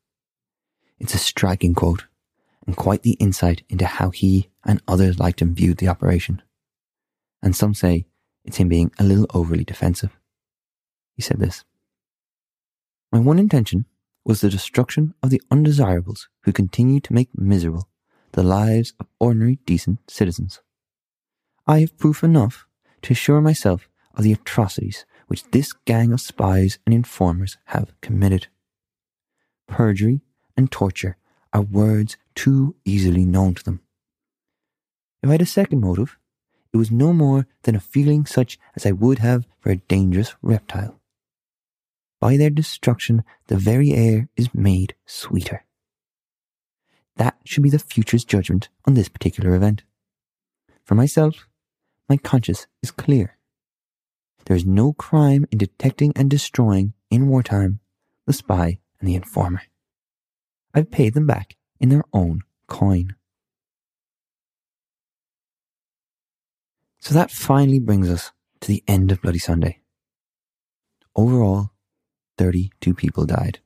It's 0.98 1.14
a 1.14 1.18
striking 1.18 1.74
quote, 1.74 2.06
and 2.66 2.76
quite 2.76 3.02
the 3.02 3.12
insight 3.12 3.62
into 3.68 3.86
how 3.86 4.10
he 4.10 4.50
and 4.64 4.82
others 4.88 5.20
like 5.20 5.40
him 5.40 5.54
viewed 5.54 5.78
the 5.78 5.86
operation. 5.86 6.42
And 7.42 7.54
some 7.54 7.74
say 7.74 8.06
it's 8.44 8.56
him 8.56 8.68
being 8.68 8.90
a 8.98 9.04
little 9.04 9.26
overly 9.32 9.62
defensive. 9.62 10.18
He 11.14 11.22
said 11.22 11.38
this 11.38 11.64
My 13.12 13.20
one 13.20 13.38
intention 13.38 13.86
was 14.24 14.40
the 14.40 14.50
destruction 14.50 15.14
of 15.22 15.30
the 15.30 15.42
undesirables 15.48 16.28
who 16.42 16.52
continue 16.52 16.98
to 17.00 17.12
make 17.12 17.28
miserable 17.38 17.88
the 18.32 18.42
lives 18.42 18.94
of 18.98 19.06
ordinary 19.20 19.60
decent 19.64 20.10
citizens. 20.10 20.60
I 21.68 21.80
have 21.80 21.96
proof 21.96 22.24
enough 22.24 22.66
to 23.02 23.12
assure 23.12 23.40
myself 23.40 23.88
of 24.14 24.24
the 24.24 24.32
atrocities 24.32 25.04
which 25.26 25.44
this 25.50 25.72
gang 25.84 26.12
of 26.12 26.20
spies 26.20 26.78
and 26.86 26.94
informers 26.94 27.58
have 27.66 27.92
committed. 28.00 28.46
Perjury 29.66 30.20
and 30.56 30.70
torture 30.70 31.16
are 31.52 31.62
words 31.62 32.16
too 32.34 32.76
easily 32.84 33.24
known 33.24 33.54
to 33.54 33.64
them. 33.64 33.80
If 35.22 35.30
I 35.30 35.32
had 35.32 35.42
a 35.42 35.46
second 35.46 35.80
motive, 35.80 36.16
it 36.72 36.76
was 36.76 36.90
no 36.90 37.12
more 37.12 37.46
than 37.62 37.74
a 37.74 37.80
feeling 37.80 38.26
such 38.26 38.58
as 38.74 38.84
I 38.86 38.92
would 38.92 39.18
have 39.20 39.46
for 39.58 39.70
a 39.70 39.76
dangerous 39.76 40.34
reptile. 40.42 41.00
By 42.20 42.36
their 42.36 42.50
destruction, 42.50 43.24
the 43.46 43.56
very 43.56 43.92
air 43.92 44.28
is 44.36 44.54
made 44.54 44.94
sweeter. 45.04 45.64
That 47.16 47.36
should 47.44 47.62
be 47.62 47.70
the 47.70 47.78
future's 47.78 48.24
judgment 48.24 48.68
on 48.84 48.94
this 48.94 49.08
particular 49.08 49.54
event. 49.54 49.84
For 50.84 50.94
myself, 50.94 51.48
my 52.08 52.16
conscience 52.16 52.66
is 52.82 52.90
clear. 52.90 53.36
There 54.44 54.56
is 54.56 54.64
no 54.64 54.92
crime 54.92 55.44
in 55.50 55.58
detecting 55.58 56.12
and 56.14 56.30
destroying, 56.30 56.94
in 57.10 57.28
wartime, 57.28 57.80
the 58.26 58.32
spy 58.32 58.78
and 59.00 59.08
the 59.08 59.16
informer. 59.16 59.62
I've 60.72 60.90
paid 60.90 61.14
them 61.14 61.26
back 61.26 61.56
in 61.80 61.88
their 61.88 62.04
own 62.12 62.42
coin. 62.68 63.16
So 67.00 67.14
that 67.14 67.30
finally 67.30 67.80
brings 67.80 68.10
us 68.10 68.32
to 68.60 68.68
the 68.68 68.82
end 68.86 69.10
of 69.10 69.22
Bloody 69.22 69.38
Sunday. 69.38 69.80
Overall, 71.14 71.70
32 72.38 72.94
people 72.94 73.26
died. 73.26 73.60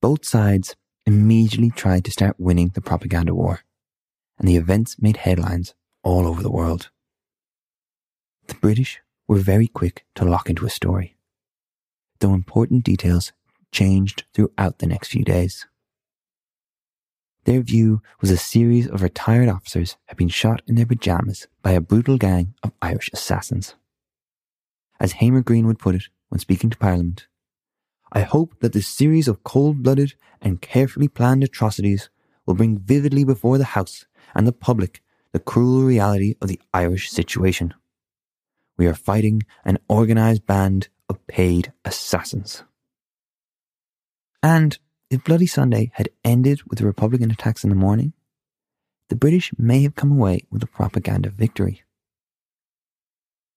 Both 0.00 0.26
sides 0.26 0.74
immediately 1.06 1.70
tried 1.70 2.04
to 2.04 2.10
start 2.10 2.36
winning 2.38 2.70
the 2.74 2.80
propaganda 2.80 3.34
war, 3.34 3.60
and 4.38 4.48
the 4.48 4.56
events 4.56 4.96
made 5.00 5.18
headlines 5.18 5.74
all 6.02 6.26
over 6.26 6.42
the 6.42 6.50
world. 6.50 6.90
The 8.46 8.54
British 8.54 9.00
were 9.28 9.38
very 9.38 9.68
quick 9.68 10.04
to 10.16 10.24
lock 10.24 10.50
into 10.50 10.66
a 10.66 10.70
story, 10.70 11.16
though 12.20 12.34
important 12.34 12.84
details 12.84 13.32
changed 13.70 14.24
throughout 14.34 14.78
the 14.78 14.86
next 14.86 15.08
few 15.08 15.24
days. 15.24 15.66
Their 17.44 17.62
view 17.62 18.02
was 18.20 18.30
a 18.30 18.36
series 18.36 18.86
of 18.86 19.02
retired 19.02 19.48
officers 19.48 19.96
had 20.06 20.16
been 20.16 20.28
shot 20.28 20.62
in 20.68 20.76
their 20.76 20.86
pajamas 20.86 21.48
by 21.62 21.72
a 21.72 21.80
brutal 21.80 22.16
gang 22.16 22.54
of 22.62 22.72
Irish 22.80 23.10
assassins. 23.12 23.74
As 25.00 25.14
Hamar 25.14 25.40
Greenwood 25.40 25.80
put 25.80 25.96
it, 25.96 26.04
when 26.32 26.38
speaking 26.38 26.70
to 26.70 26.78
Parliament. 26.78 27.26
I 28.10 28.22
hope 28.22 28.60
that 28.60 28.72
this 28.72 28.86
series 28.86 29.28
of 29.28 29.44
cold 29.44 29.82
blooded 29.82 30.14
and 30.40 30.62
carefully 30.62 31.08
planned 31.08 31.44
atrocities 31.44 32.08
will 32.46 32.54
bring 32.54 32.78
vividly 32.78 33.22
before 33.22 33.58
the 33.58 33.72
House 33.76 34.06
and 34.34 34.46
the 34.46 34.52
public 34.52 35.02
the 35.32 35.38
cruel 35.38 35.82
reality 35.82 36.34
of 36.40 36.48
the 36.48 36.60
Irish 36.72 37.10
situation. 37.10 37.74
We 38.76 38.86
are 38.86 38.94
fighting 38.94 39.42
an 39.64 39.78
organised 39.88 40.46
band 40.46 40.88
of 41.08 41.26
paid 41.26 41.72
assassins. 41.84 42.64
And 44.42 44.78
if 45.10 45.24
Bloody 45.24 45.46
Sunday 45.46 45.90
had 45.94 46.08
ended 46.24 46.62
with 46.68 46.78
the 46.78 46.86
Republican 46.86 47.30
attacks 47.30 47.64
in 47.64 47.70
the 47.70 47.76
morning, 47.76 48.12
the 49.08 49.16
British 49.16 49.52
may 49.58 49.82
have 49.82 49.94
come 49.94 50.10
away 50.10 50.46
with 50.50 50.62
a 50.62 50.66
propaganda 50.66 51.30
victory 51.30 51.82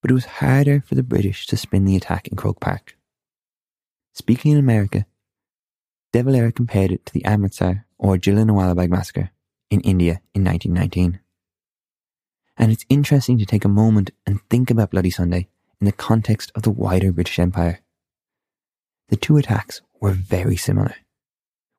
but 0.05 0.12
it 0.12 0.13
was 0.13 0.38
harder 0.38 0.84
for 0.86 0.94
the 0.94 1.01
British 1.01 1.48
to 1.48 1.58
spin 1.58 1.84
the 1.84 1.96
attack 1.96 2.27
in 2.27 2.38
Croke 2.38 2.60
Park. 2.60 2.96
Speaking 4.13 4.51
in 4.51 4.60
America, 4.60 5.08
De 6.13 6.22
Valera 6.22 6.51
compared 6.51 6.91
it 6.91 7.03
to 7.08 7.12
the 7.13 7.25
Amritsar 7.25 7.88
or 7.98 8.15
Jallianwala 8.15 8.88
massacre 8.88 9.32
in 9.72 9.82
India 9.82 10.22
in 10.36 10.44
1919. 10.44 11.20
And 12.58 12.72
it's 12.72 12.86
interesting 12.90 13.38
to 13.38 13.46
take 13.46 13.66
a 13.66 13.70
moment 13.70 14.12
and 14.26 14.42
think 14.50 14.72
about 14.72 14.92
Bloody 14.92 15.10
Sunday 15.10 15.48
in 15.82 15.86
the 15.86 15.92
context 15.92 16.52
of 16.56 16.62
the 16.62 16.72
wider 16.72 17.12
British 17.12 17.38
Empire. 17.40 17.82
The 19.10 19.18
two 19.18 19.38
attacks 19.38 19.82
were 20.00 20.12
very 20.12 20.56
similar, 20.56 20.96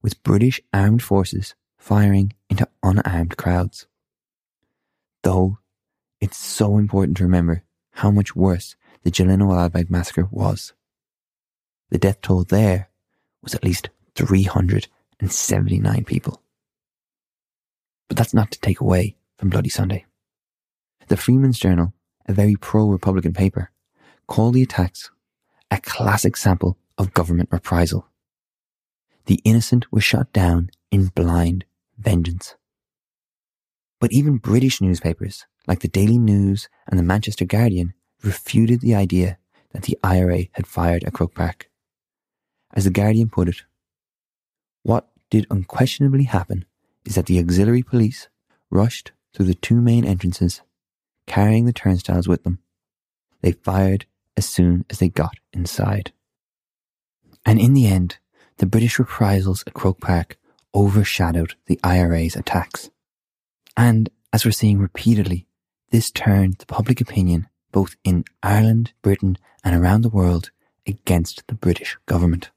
with 0.03 0.23
British 0.23 0.61
armed 0.73 1.03
forces 1.03 1.55
firing 1.79 2.35
into 2.51 2.69
unarmed 2.83 3.37
crowds. 3.37 3.87
Though 5.23 5.59
it's 6.21 6.37
so 6.37 6.79
important 6.79 7.17
to 7.19 7.25
remember 7.25 7.65
how 7.93 8.11
much 8.11 8.37
worse 8.37 8.77
the 9.03 9.11
Bagh 9.11 9.91
massacre 9.91 10.29
was. 10.31 10.73
The 11.91 11.99
death 11.99 12.21
toll 12.21 12.45
there 12.45 12.91
was 13.43 13.55
at 13.55 13.65
least 13.65 13.89
379 14.15 16.05
people. 16.05 16.43
But 18.09 18.17
that's 18.17 18.35
not 18.35 18.51
to 18.53 18.61
take 18.61 18.81
away 18.81 19.17
from 19.39 19.51
Bloody 19.51 19.69
Sunday. 19.69 20.07
The 21.09 21.17
Freeman's 21.17 21.59
Journal, 21.59 21.93
a 22.27 22.33
very 22.33 22.57
pro 22.57 22.89
Republican 22.89 23.33
paper, 23.33 23.71
called 24.27 24.55
the 24.55 24.63
attacks 24.63 25.11
a 25.71 25.79
classic 25.81 26.37
sample 26.37 26.79
of 26.99 27.15
government 27.15 27.49
reprisal. 27.53 28.09
The 29.27 29.41
innocent 29.45 29.87
were 29.93 30.01
shot 30.01 30.33
down 30.33 30.71
in 30.91 31.07
blind 31.07 31.65
vengeance. 31.97 32.57
But 34.01 34.13
even 34.13 34.39
British 34.39 34.81
newspapers, 34.81 35.47
like 35.67 35.81
the 35.81 35.89
Daily 35.89 36.19
News 36.19 36.69
and 36.89 36.99
the 36.99 37.05
Manchester 37.05 37.45
Guardian, 37.45 37.95
refuted 38.23 38.81
the 38.81 38.95
idea 38.95 39.39
that 39.71 39.83
the 39.83 39.99
IRA 40.03 40.45
had 40.53 40.67
fired 40.67 41.05
at 41.05 41.13
Croke 41.13 41.35
Park. 41.35 41.71
As 42.73 42.85
the 42.85 42.91
Guardian 42.91 43.29
put 43.29 43.49
it, 43.49 43.63
what 44.83 45.09
did 45.31 45.47
unquestionably 45.51 46.25
happen 46.25 46.65
is 47.05 47.15
that 47.15 47.27
the 47.27 47.39
auxiliary 47.39 47.83
police 47.83 48.29
rushed 48.71 49.13
through 49.33 49.47
the 49.47 49.55
two 49.55 49.81
main 49.81 50.05
entrances, 50.05 50.63
carrying 51.27 51.67
the 51.67 51.73
turnstiles 51.73 52.29
with 52.29 52.45
them. 52.45 52.59
They 53.43 53.53
fired 53.53 54.07
as 54.37 54.47
soon 54.47 54.85
as 54.91 54.99
they 54.99 55.09
got 55.09 55.37
inside. 55.53 56.13
And 57.45 57.61
in 57.61 57.75
the 57.75 57.87
end, 57.87 58.19
the 58.59 58.67
British 58.67 58.99
reprisals 58.99 59.63
at 59.67 59.75
Croke 59.75 60.01
Park 60.01 60.37
overshadowed 60.75 61.55
the 61.67 61.79
IRA's 61.83 62.37
attacks. 62.37 62.91
And 63.77 64.11
as 64.33 64.45
we're 64.45 64.51
seeing 64.51 64.79
repeatedly, 64.79 65.47
this 65.91 66.11
turned 66.11 66.57
the 66.59 66.67
public 66.67 67.01
opinion 67.01 67.49
both 67.73 67.97
in 68.05 68.25
Ireland, 68.43 68.93
Britain, 69.03 69.37
and 69.63 69.77
around 69.77 70.01
the 70.01 70.09
world 70.09 70.51
against 70.87 71.47
the 71.47 71.55
British 71.55 71.99
government. 72.07 72.51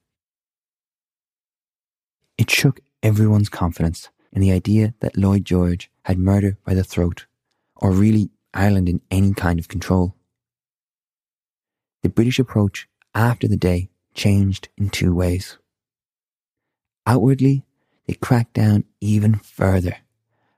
It 2.38 2.50
shook 2.50 2.80
everyone's 3.04 3.50
confidence 3.50 4.10
in 4.32 4.42
the 4.42 4.54
idea 4.54 4.94
that 5.02 5.18
Lloyd 5.18 5.44
George 5.44 5.92
had 6.04 6.18
murder 6.18 6.58
by 6.64 6.74
the 6.74 6.86
throat, 6.86 7.26
or 7.76 7.92
really 7.92 8.30
Ireland 8.54 8.90
in 8.90 9.02
any 9.12 9.34
kind 9.34 9.60
of 9.60 9.68
control. 9.68 10.16
The 12.04 12.10
British 12.10 12.40
approach 12.40 12.88
after 13.14 13.48
the 13.48 13.58
day 13.58 13.90
changed 14.14 14.70
in 14.78 14.90
two 14.90 15.14
ways. 15.14 15.58
Outwardly, 17.06 17.66
they 18.08 18.14
cracked 18.14 18.54
down 18.54 18.86
even 19.02 19.36
further, 19.36 19.98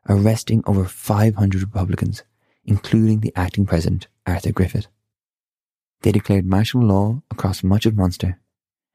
arresting 0.07 0.63
over 0.65 0.85
500 0.85 1.61
Republicans, 1.61 2.23
including 2.65 3.19
the 3.19 3.33
acting 3.35 3.65
president, 3.65 4.07
Arthur 4.25 4.51
Griffith. 4.51 4.87
They 6.01 6.11
declared 6.11 6.45
martial 6.45 6.81
law 6.81 7.21
across 7.29 7.63
much 7.63 7.85
of 7.85 7.95
Munster, 7.95 8.39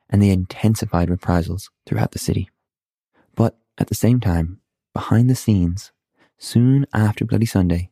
and 0.09 0.23
they 0.23 0.31
intensified 0.31 1.11
reprisals 1.11 1.71
throughout 1.85 2.13
the 2.13 2.19
city. 2.19 2.51
But 3.35 3.59
at 3.79 3.89
the 3.89 3.95
same 3.95 4.21
time, 4.21 4.61
behind 4.93 5.29
the 5.29 5.35
scenes, 5.35 5.93
soon 6.39 6.87
after 6.93 7.25
Bloody 7.25 7.47
Sunday, 7.47 7.91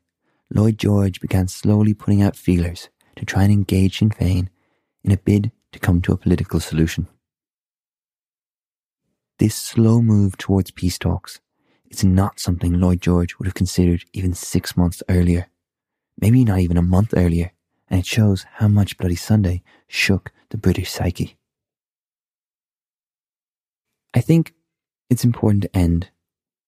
Lloyd 0.54 0.78
George 0.78 1.20
began 1.20 1.49
slowly 1.49 1.94
putting 1.94 2.23
out 2.23 2.37
feelers 2.37 2.88
to 3.16 3.25
try 3.25 3.42
and 3.42 3.52
engage 3.52 3.99
Sinn 3.99 4.11
Féin 4.11 4.49
in 5.02 5.11
a 5.11 5.16
bid 5.16 5.50
to 5.73 5.80
come 5.80 6.00
to 6.02 6.12
a 6.12 6.16
political 6.16 6.61
solution. 6.61 7.08
This 9.40 9.56
slow 9.56 10.00
move 10.00 10.38
towards 10.38 10.70
peace 10.70 10.96
talks 10.96 11.40
is 11.90 12.04
not 12.04 12.38
something 12.38 12.78
Lloyd 12.78 13.00
George 13.00 13.37
would 13.37 13.46
have 13.46 13.54
considered 13.54 14.04
even 14.12 14.32
six 14.32 14.76
months 14.76 15.02
earlier, 15.08 15.49
maybe 16.20 16.44
not 16.44 16.61
even 16.61 16.76
a 16.76 16.82
month 16.82 17.14
earlier, 17.16 17.52
and 17.88 17.99
it 17.99 18.06
shows 18.06 18.46
how 18.54 18.68
much 18.68 18.96
Bloody 18.96 19.16
Sunday 19.16 19.62
shook 19.88 20.30
the 20.50 20.56
British 20.56 20.90
psyche. 20.90 21.37
I 24.14 24.20
think 24.20 24.54
it's 25.11 25.25
important 25.25 25.64
to 25.64 25.76
end 25.76 26.11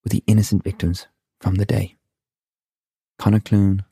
with 0.02 0.12
the 0.12 0.24
innocent 0.26 0.64
victims 0.64 1.06
from 1.40 1.54
the 1.54 1.64
day. 1.64 1.95
Clune, 3.18 3.84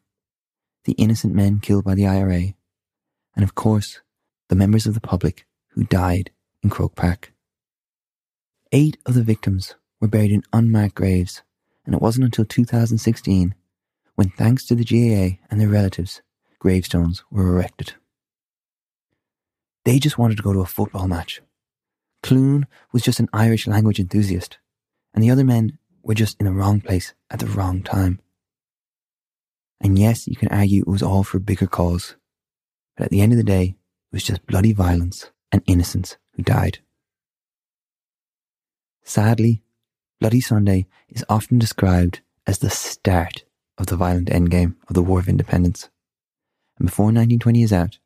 the 0.85 0.93
innocent 0.93 1.35
men 1.35 1.61
killed 1.61 1.85
by 1.85 1.95
the 1.95 2.07
IRA, 2.07 2.55
and 3.35 3.43
of 3.43 3.55
course, 3.55 4.01
the 4.49 4.55
members 4.55 4.87
of 4.87 4.95
the 4.95 5.01
public 5.01 5.47
who 5.71 5.85
died 5.85 6.31
in 6.63 6.71
Croke 6.71 6.95
Park. 6.95 7.33
Eight 8.73 8.99
of 9.07 9.15
the 9.15 9.23
victims 9.23 9.75
were 10.01 10.09
buried 10.09 10.33
in 10.33 10.43
unmarked 10.53 10.95
graves, 10.95 11.43
and 11.85 11.95
it 11.95 12.03
wasn't 12.03 12.25
until 12.25 12.45
2016 12.45 13.55
when, 14.15 14.31
thanks 14.31 14.65
to 14.67 14.75
the 14.75 14.85
GAA 14.85 15.39
and 15.51 15.61
their 15.61 15.69
relatives, 15.69 16.23
gravestones 16.59 17.25
were 17.31 17.49
erected. 17.49 17.95
They 19.85 19.99
just 19.99 20.19
wanted 20.19 20.37
to 20.37 20.43
go 20.43 20.53
to 20.53 20.61
a 20.61 20.67
football 20.67 21.09
match. 21.09 21.43
Clune 22.23 22.67
was 22.93 23.03
just 23.03 23.21
an 23.21 23.29
Irish 23.33 23.67
language 23.67 23.99
enthusiast, 23.99 24.59
and 25.13 25.23
the 25.23 25.31
other 25.31 25.45
men 25.45 25.79
were 26.03 26.15
just 26.15 26.39
in 26.41 26.47
the 26.47 26.53
wrong 26.53 26.81
place 26.81 27.13
at 27.31 27.39
the 27.39 27.47
wrong 27.47 27.83
time. 27.83 28.21
And 29.85 29.99
yes, 29.99 30.27
you 30.27 30.35
can 30.35 30.49
argue 30.49 30.81
it 30.81 30.89
was 30.89 31.03
all 31.03 31.23
for 31.23 31.37
a 31.37 31.41
bigger 31.41 31.67
cause. 31.67 32.17
But 32.97 33.05
at 33.05 33.11
the 33.11 33.21
end 33.21 33.33
of 33.33 33.39
the 33.39 33.45
day, 33.45 33.77
it 34.11 34.15
was 34.15 34.25
just 34.25 34.47
bloody 34.47 34.73
violence 34.73 35.31
and 35.53 35.63
innocents 35.67 36.17
who 36.33 36.43
died. 36.43 36.79
Sadly, 39.03 39.63
Bloody 40.21 40.41
Sunday 40.41 40.87
is 41.11 41.25
often 41.29 41.59
described 41.59 42.23
as 42.47 42.59
the 42.59 42.71
start 42.71 43.45
of 43.77 43.87
the 43.87 43.97
violent 43.97 44.31
endgame 44.31 44.77
of 44.89 44.95
the 44.95 45.03
War 45.03 45.19
of 45.19 45.29
Independence. 45.29 45.91
And 46.79 46.87
before 46.87 47.07
1920 47.07 47.63
is 47.63 47.73
out, 47.73 47.99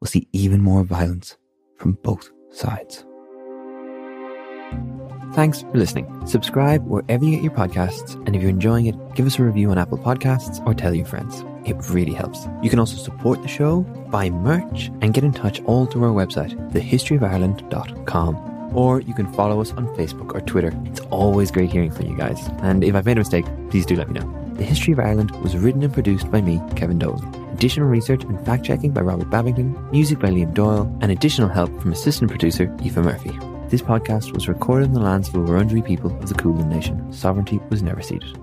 we'll 0.00 0.08
see 0.08 0.26
even 0.32 0.60
more 0.60 0.82
violence 0.82 1.36
from 1.78 1.92
both 2.02 2.30
sides. 2.50 3.04
Thanks 5.34 5.62
for 5.62 5.78
listening. 5.78 6.26
Subscribe 6.26 6.86
wherever 6.86 7.24
you 7.24 7.30
get 7.30 7.42
your 7.42 7.52
podcasts, 7.52 8.14
and 8.26 8.36
if 8.36 8.42
you're 8.42 8.50
enjoying 8.50 8.84
it, 8.84 9.14
give 9.14 9.26
us 9.26 9.38
a 9.38 9.42
review 9.42 9.70
on 9.70 9.78
Apple 9.78 9.96
Podcasts 9.96 10.64
or 10.66 10.74
tell 10.74 10.94
your 10.94 11.06
friends. 11.06 11.42
It 11.64 11.76
really 11.88 12.12
helps. 12.12 12.46
You 12.62 12.68
can 12.68 12.78
also 12.78 12.96
support 12.96 13.40
the 13.40 13.48
show, 13.48 13.80
buy 14.10 14.28
merch, 14.28 14.90
and 15.00 15.14
get 15.14 15.24
in 15.24 15.32
touch 15.32 15.62
all 15.62 15.86
through 15.86 16.04
our 16.04 16.26
website, 16.26 16.52
thehistoryofireland.com. 16.72 18.76
Or 18.76 19.00
you 19.00 19.14
can 19.14 19.32
follow 19.32 19.62
us 19.62 19.72
on 19.72 19.86
Facebook 19.96 20.34
or 20.34 20.42
Twitter. 20.42 20.78
It's 20.84 21.00
always 21.10 21.50
great 21.50 21.70
hearing 21.70 21.92
from 21.92 22.08
you 22.08 22.16
guys. 22.16 22.38
And 22.58 22.84
if 22.84 22.94
I've 22.94 23.06
made 23.06 23.16
a 23.16 23.20
mistake, 23.20 23.46
please 23.70 23.86
do 23.86 23.96
let 23.96 24.10
me 24.10 24.20
know. 24.20 24.38
The 24.54 24.64
History 24.64 24.92
of 24.92 24.98
Ireland 24.98 25.30
was 25.42 25.56
written 25.56 25.82
and 25.82 25.92
produced 25.92 26.30
by 26.30 26.42
me, 26.42 26.60
Kevin 26.76 26.98
Dolan. 26.98 27.24
Additional 27.52 27.88
research 27.88 28.22
and 28.24 28.44
fact 28.44 28.64
checking 28.64 28.90
by 28.90 29.00
Robert 29.00 29.30
Babington, 29.30 29.90
music 29.90 30.18
by 30.18 30.28
Liam 30.28 30.52
Doyle, 30.52 30.94
and 31.00 31.10
additional 31.10 31.48
help 31.48 31.70
from 31.80 31.92
assistant 31.92 32.30
producer 32.30 32.74
Eva 32.82 33.02
Murphy. 33.02 33.38
This 33.72 33.80
podcast 33.80 34.34
was 34.34 34.48
recorded 34.48 34.88
in 34.88 34.92
the 34.92 35.00
lands 35.00 35.28
of 35.28 35.32
the 35.32 35.40
Wurundjeri 35.40 35.82
people 35.82 36.14
of 36.18 36.28
the 36.28 36.34
Kulin 36.34 36.68
Nation. 36.68 37.10
Sovereignty 37.10 37.58
was 37.70 37.82
never 37.82 38.02
ceded. 38.02 38.38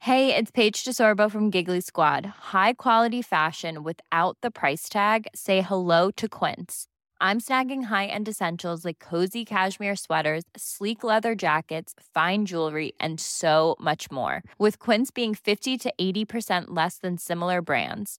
Hey, 0.00 0.36
it's 0.36 0.50
Paige 0.50 0.84
DeSorbo 0.84 1.30
from 1.30 1.48
Giggly 1.48 1.80
Squad. 1.80 2.26
High 2.26 2.74
quality 2.74 3.22
fashion 3.22 3.82
without 3.82 4.36
the 4.42 4.50
price 4.50 4.90
tag. 4.90 5.28
Say 5.34 5.62
hello 5.62 6.10
to 6.10 6.28
Quince. 6.28 6.88
I'm 7.18 7.40
snagging 7.40 7.84
high-end 7.84 8.28
essentials 8.28 8.84
like 8.84 8.98
cozy 8.98 9.46
cashmere 9.46 9.96
sweaters, 9.96 10.44
sleek 10.58 11.04
leather 11.04 11.34
jackets, 11.34 11.94
fine 12.12 12.44
jewelry, 12.44 12.92
and 13.00 13.18
so 13.18 13.76
much 13.80 14.10
more. 14.10 14.42
With 14.58 14.78
Quince 14.78 15.10
being 15.10 15.34
50 15.34 15.78
to 15.78 15.94
80% 15.98 16.64
less 16.68 16.98
than 16.98 17.16
similar 17.16 17.62
brands 17.62 18.18